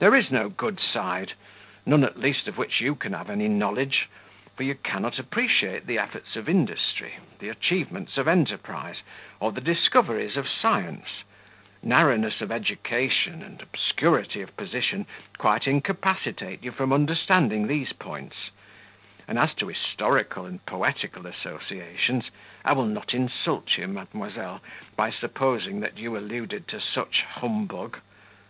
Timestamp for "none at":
1.86-2.18